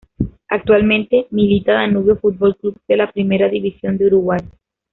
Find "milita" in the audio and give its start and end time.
1.29-1.73